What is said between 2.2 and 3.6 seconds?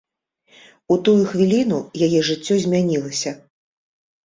жыццё змянілася.